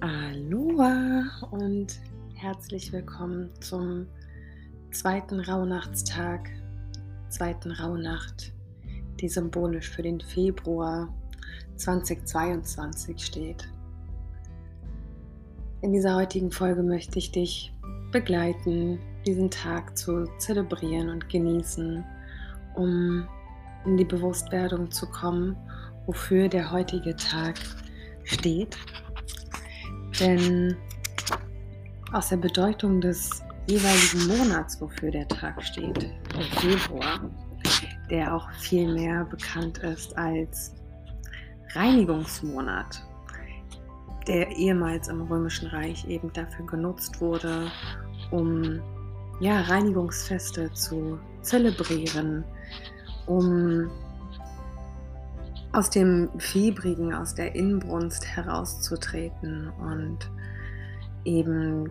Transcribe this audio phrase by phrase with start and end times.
[0.00, 1.98] Aloha und
[2.34, 4.06] herzlich willkommen zum
[4.90, 6.50] zweiten Rauhnachtstag,
[7.28, 8.52] zweiten Rauhnacht,
[9.20, 11.08] die symbolisch für den Februar
[11.76, 13.68] 2022 steht.
[15.80, 17.72] In dieser heutigen Folge möchte ich dich
[18.12, 22.04] begleiten, diesen Tag zu zelebrieren und genießen,
[22.74, 23.26] um
[23.84, 25.56] in die Bewusstwerdung zu kommen,
[26.06, 27.58] wofür der heutige Tag
[28.24, 28.76] steht.
[30.20, 30.76] Denn
[32.12, 37.30] aus der Bedeutung des jeweiligen Monats, wofür der Tag steht, der Februar,
[38.10, 40.74] der auch viel mehr bekannt ist als
[41.74, 43.02] Reinigungsmonat,
[44.28, 47.70] der ehemals im Römischen Reich eben dafür genutzt wurde,
[48.30, 48.80] um
[49.40, 52.44] ja, Reinigungsfeste zu zelebrieren,
[53.26, 53.90] um
[55.74, 60.18] aus dem Fiebrigen, aus der Inbrunst herauszutreten und
[61.24, 61.90] eben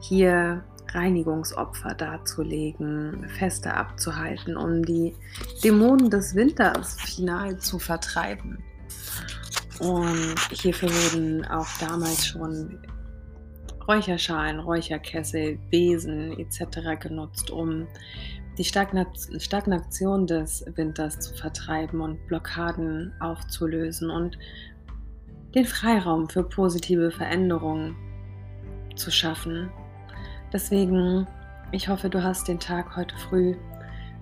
[0.00, 5.14] hier Reinigungsopfer darzulegen, Feste abzuhalten, um die
[5.62, 8.64] Dämonen des Winters final zu vertreiben.
[9.80, 12.78] Und hierfür wurden auch damals schon
[13.86, 16.98] Räucherschalen, Räucherkessel, Besen etc.
[17.00, 17.86] genutzt, um
[18.58, 24.38] die Stagnation des Winters zu vertreiben und Blockaden aufzulösen und
[25.54, 27.96] den Freiraum für positive Veränderungen
[28.96, 29.70] zu schaffen.
[30.52, 31.26] Deswegen,
[31.72, 33.56] ich hoffe, du hast den Tag heute früh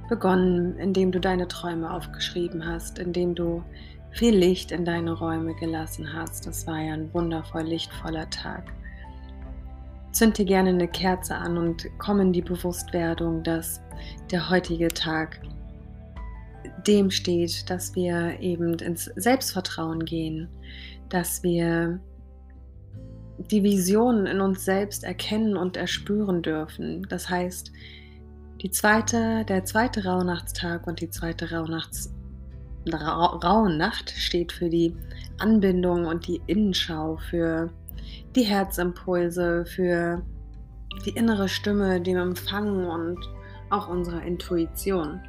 [0.08, 3.62] begonnen, indem du deine Träume aufgeschrieben hast, indem du
[4.10, 6.46] viel Licht in deine Räume gelassen hast.
[6.46, 8.72] Das war ja ein wundervoll lichtvoller Tag.
[10.12, 13.80] Zünd dir gerne eine Kerze an und komm in die Bewusstwerdung, dass
[14.30, 15.40] der heutige Tag
[16.86, 20.48] dem steht, dass wir eben ins Selbstvertrauen gehen,
[21.08, 22.00] dass wir
[23.50, 27.06] die Visionen in uns selbst erkennen und erspüren dürfen.
[27.08, 27.72] Das heißt,
[28.62, 32.12] die zweite, der zweite Rauhnachtstag und die zweite Rauhnachts,
[32.88, 34.94] Ra Rauhnacht steht für die
[35.38, 37.70] Anbindung und die Innenschau, für
[38.34, 40.22] die Herzimpulse, für
[41.06, 43.18] die innere Stimme, dem Empfangen und
[43.70, 45.20] auch unserer Intuition.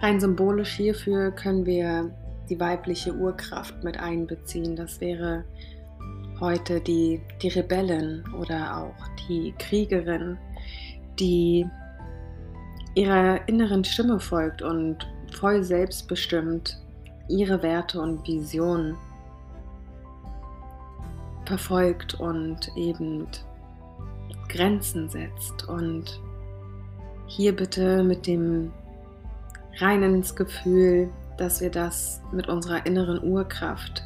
[0.00, 2.10] Rein symbolisch hierfür können wir
[2.48, 4.74] die weibliche Urkraft mit einbeziehen.
[4.74, 5.44] Das wäre
[6.40, 10.38] heute die, die Rebellin oder auch die Kriegerin,
[11.18, 11.66] die
[12.94, 15.06] ihrer inneren Stimme folgt und
[15.38, 16.80] voll selbstbestimmt
[17.28, 18.96] ihre Werte und Visionen
[21.50, 23.26] verfolgt und eben
[24.48, 25.68] Grenzen setzt.
[25.68, 26.20] Und
[27.26, 28.72] hier bitte mit dem
[29.78, 34.04] reinen Gefühl, dass wir das mit unserer inneren Urkraft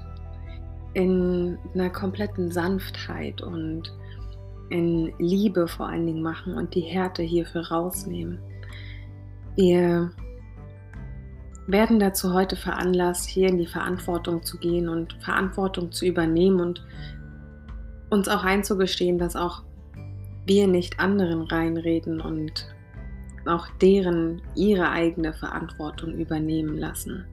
[0.94, 3.92] in einer kompletten Sanftheit und
[4.70, 8.38] in Liebe vor allen Dingen machen und die Härte hierfür rausnehmen.
[9.56, 10.12] Wir
[11.66, 16.84] werden dazu heute veranlasst, hier in die Verantwortung zu gehen und Verantwortung zu übernehmen und
[18.10, 19.62] uns auch einzugestehen, dass auch
[20.46, 22.68] wir nicht anderen reinreden und
[23.46, 27.24] auch deren ihre eigene Verantwortung übernehmen lassen.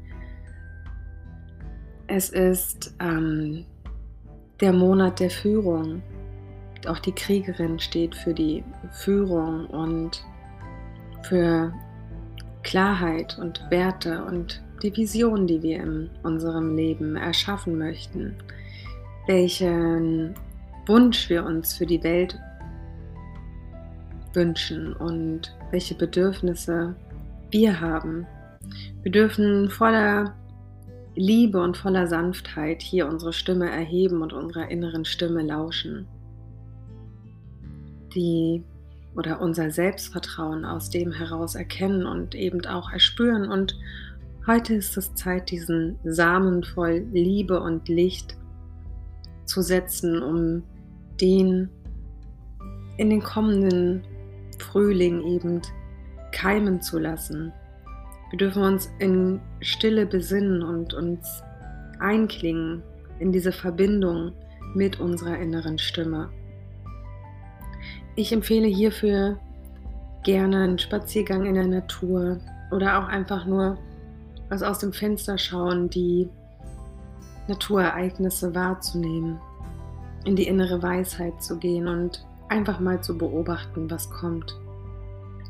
[2.08, 3.66] Es ist ähm,
[4.60, 6.02] der Monat der Führung.
[6.88, 10.26] Auch die Kriegerin steht für die Führung und
[11.24, 11.74] für
[12.64, 18.36] Klarheit und Werte und die Vision, die wir in unserem Leben erschaffen möchten,
[19.28, 20.36] welchen
[20.92, 22.38] Wunsch wir uns für die Welt
[24.34, 26.94] wünschen und welche Bedürfnisse
[27.50, 28.28] wir haben.
[29.02, 30.36] Wir dürfen voller
[31.16, 36.08] Liebe und voller Sanftheit hier unsere Stimme erheben und unserer inneren Stimme lauschen.
[38.14, 38.62] Die
[39.16, 43.50] oder unser Selbstvertrauen aus dem heraus erkennen und eben auch erspüren.
[43.50, 43.80] Und
[44.46, 48.36] heute ist es Zeit, diesen Samen voll Liebe und Licht
[49.46, 50.64] zu setzen, um
[51.22, 51.70] den
[52.98, 54.04] in den kommenden
[54.58, 55.62] Frühling eben
[56.32, 57.54] keimen zu lassen.
[58.30, 61.44] Wir dürfen uns in Stille besinnen und uns
[62.00, 62.82] einklingen
[63.20, 64.34] in diese Verbindung
[64.74, 66.30] mit unserer inneren Stimme.
[68.16, 69.38] Ich empfehle hierfür
[70.24, 72.40] gerne einen Spaziergang in der Natur
[72.72, 73.78] oder auch einfach nur
[74.50, 76.30] was aus dem Fenster schauen, die
[77.48, 79.40] Naturereignisse wahrzunehmen
[80.26, 84.56] in die innere Weisheit zu gehen und einfach mal zu beobachten, was kommt.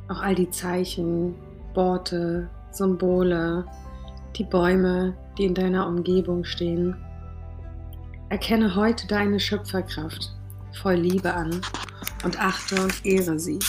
[0.07, 1.35] Auch all die Zeichen,
[1.73, 3.65] Worte, Symbole,
[4.35, 6.95] die Bäume, die in deiner Umgebung stehen.
[8.29, 10.31] Erkenne heute deine Schöpferkraft
[10.81, 11.61] voll Liebe an
[12.23, 13.59] und achte und ehre sie.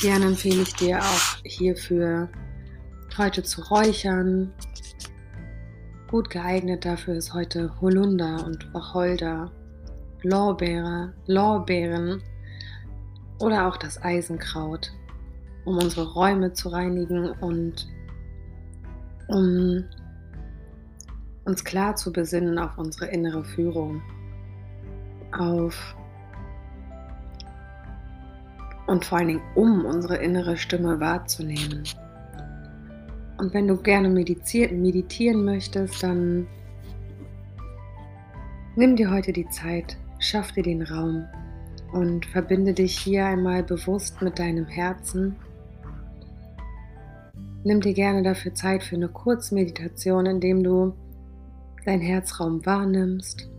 [0.00, 2.28] Gerne empfehle ich dir auch hierfür
[3.16, 4.52] heute zu räuchern.
[6.14, 9.50] Gut geeignet dafür ist heute Holunder und Wacholder,
[10.22, 12.22] Lorbeere, Lorbeeren
[13.40, 14.92] oder auch das Eisenkraut,
[15.64, 17.88] um unsere Räume zu reinigen und
[19.26, 19.82] um
[21.46, 24.00] uns klar zu besinnen auf unsere innere Führung,
[25.36, 25.96] auf
[28.86, 31.82] und vor allen Dingen um unsere innere Stimme wahrzunehmen.
[33.44, 36.46] Und wenn du gerne meditieren möchtest, dann
[38.74, 41.26] nimm dir heute die Zeit, schaff dir den Raum
[41.92, 45.36] und verbinde dich hier einmal bewusst mit deinem Herzen.
[47.64, 50.94] Nimm dir gerne dafür Zeit für eine Kurzmeditation, indem du
[51.84, 53.50] deinen Herzraum wahrnimmst,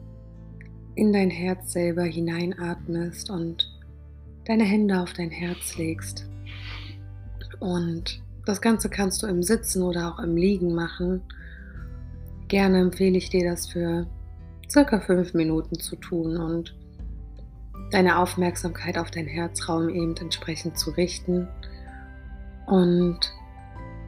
[0.96, 3.72] in dein Herz selber hineinatmest und
[4.46, 6.28] deine Hände auf dein Herz legst.
[7.60, 11.22] Und das Ganze kannst du im Sitzen oder auch im Liegen machen.
[12.48, 14.06] Gerne empfehle ich dir das für
[14.70, 16.76] circa fünf Minuten zu tun und
[17.92, 21.48] deine Aufmerksamkeit auf deinen Herzraum eben entsprechend zu richten.
[22.68, 23.20] Und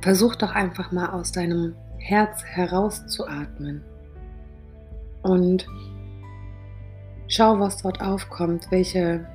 [0.01, 3.83] versuch doch einfach mal aus deinem Herz herauszuatmen.
[5.21, 5.67] Und
[7.27, 9.27] schau, was dort aufkommt, welche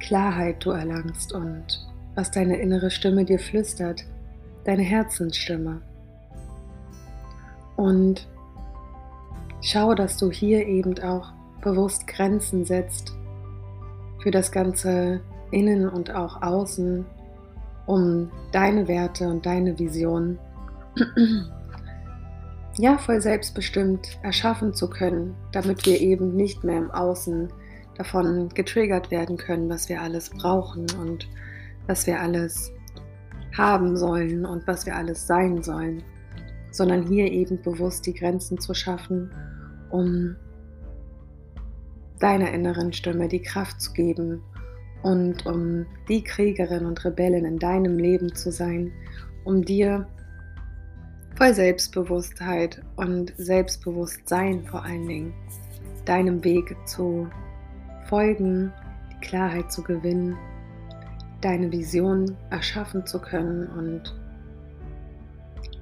[0.00, 4.04] Klarheit du erlangst und was deine innere Stimme dir flüstert,
[4.64, 5.80] deine Herzensstimme.
[7.76, 8.28] Und
[9.60, 11.32] schau, dass du hier eben auch
[11.62, 13.14] bewusst Grenzen setzt
[14.22, 15.20] für das ganze
[15.50, 17.04] Innen und auch Außen,
[17.86, 20.38] um deine Werte und deine Vision
[22.78, 27.48] ja voll selbstbestimmt erschaffen zu können, damit wir eben nicht mehr im Außen
[27.96, 31.28] davon getriggert werden können, was wir alles brauchen und
[31.86, 32.72] was wir alles
[33.56, 36.02] haben sollen und was wir alles sein sollen,
[36.70, 39.30] sondern hier eben bewusst die Grenzen zu schaffen,
[39.90, 40.36] um
[42.18, 44.42] deiner inneren Stimme die Kraft zu geben
[45.02, 48.92] und um die Kriegerin und Rebellin in deinem Leben zu sein,
[49.44, 50.06] um dir
[51.36, 55.34] voll Selbstbewusstheit und Selbstbewusstsein vor allen Dingen
[56.04, 57.28] deinem Weg zu
[58.08, 58.72] folgen,
[59.12, 60.36] die Klarheit zu gewinnen
[61.42, 64.14] deine Vision erschaffen zu können und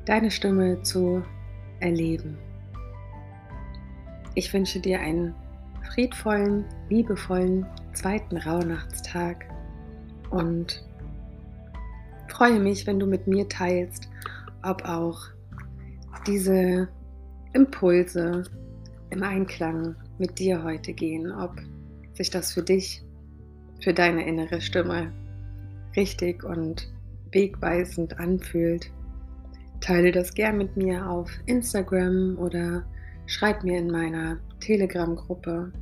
[0.07, 1.23] deine Stimme zu
[1.79, 2.37] erleben.
[4.35, 5.35] Ich wünsche dir einen
[5.93, 9.45] friedvollen, liebevollen zweiten Rauhnachtstag
[10.31, 10.85] und
[12.29, 14.09] freue mich, wenn du mit mir teilst,
[14.63, 15.21] ob auch
[16.27, 16.89] diese
[17.53, 18.45] Impulse
[19.11, 21.57] im Einklang mit dir heute gehen, ob
[22.15, 23.03] sich das für dich,
[23.83, 25.13] für deine innere Stimme
[25.97, 26.93] richtig und
[27.33, 28.91] wegweisend anfühlt.
[29.81, 32.85] Teile das gern mit mir auf Instagram oder
[33.27, 35.73] schreib mir in meiner Telegram-Gruppe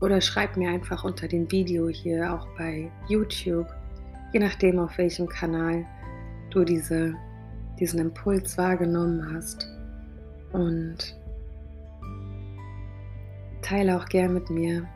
[0.00, 3.68] oder schreib mir einfach unter dem Video hier auch bei YouTube,
[4.32, 5.86] je nachdem auf welchem Kanal
[6.50, 7.14] du diese,
[7.78, 9.66] diesen Impuls wahrgenommen hast.
[10.52, 11.16] Und
[13.62, 14.86] teile auch gern mit mir,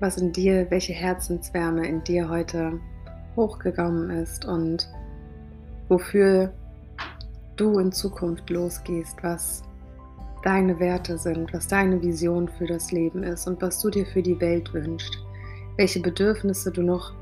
[0.00, 2.78] was in dir, welche Herzenswärme in dir heute
[3.36, 4.88] hochgegangen ist und
[5.88, 6.52] wofür
[7.56, 9.62] du in Zukunft losgehst, was
[10.42, 14.22] deine Werte sind, was deine Vision für das Leben ist und was du dir für
[14.22, 15.18] die Welt wünschst,
[15.76, 17.14] welche Bedürfnisse du noch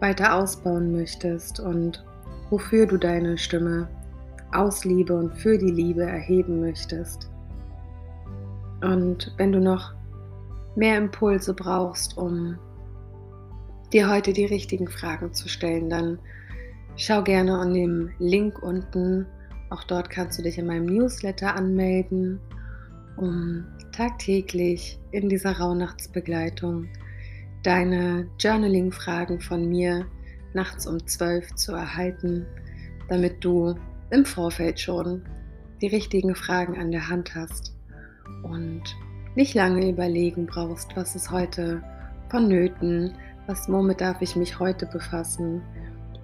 [0.00, 2.04] weiter ausbauen möchtest und
[2.50, 3.88] wofür du deine Stimme
[4.52, 7.30] aus Liebe und für die Liebe erheben möchtest.
[8.82, 9.94] Und wenn du noch
[10.76, 12.58] mehr Impulse brauchst, um
[13.92, 16.18] dir heute die richtigen Fragen zu stellen, dann
[16.96, 19.26] schau gerne an dem Link unten.
[19.70, 22.40] Auch dort kannst du dich in meinem Newsletter anmelden,
[23.16, 26.88] um tagtäglich in dieser Rauhnachtsbegleitung
[27.62, 30.06] deine Journaling-Fragen von mir
[30.54, 32.46] nachts um 12 zu erhalten,
[33.08, 33.74] damit du
[34.10, 35.22] im Vorfeld schon
[35.80, 37.74] die richtigen Fragen an der Hand hast
[38.42, 38.82] und
[39.34, 41.82] nicht lange überlegen brauchst, was ist heute
[42.30, 43.12] vonnöten,
[43.46, 45.62] was, womit darf ich mich heute befassen?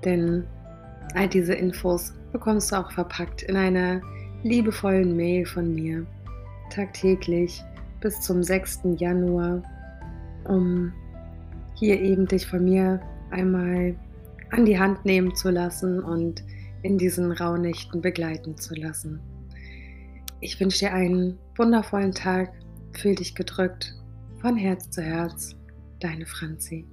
[0.04, 0.44] Denn
[1.14, 4.00] all diese Infos bekommst du auch verpackt in einer
[4.42, 6.06] liebevollen Mail von mir,
[6.70, 7.62] tagtäglich
[8.00, 8.80] bis zum 6.
[8.96, 9.62] Januar,
[10.44, 10.92] um
[11.74, 13.00] hier eben dich von mir
[13.30, 13.94] einmal
[14.50, 16.42] an die Hand nehmen zu lassen und
[16.82, 19.20] in diesen Rauhnächten begleiten zu lassen.
[20.40, 22.52] Ich wünsche dir einen wundervollen Tag.
[22.92, 23.94] Fühl dich gedrückt
[24.40, 25.54] von Herz zu Herz.
[26.00, 26.84] Deine Franzi.